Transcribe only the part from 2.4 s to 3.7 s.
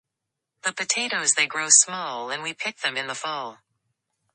we pick them in the fall.